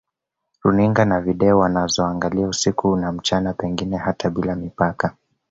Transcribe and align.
Runinga 0.63 1.05
na 1.05 1.19
Video 1.21 1.57
wanazoangalia 1.59 2.47
usiku 2.47 2.95
na 2.97 3.11
mchana 3.11 3.53
pengine 3.53 3.97
hata 3.97 4.29
bila 4.29 4.55
mipaka 4.55 5.15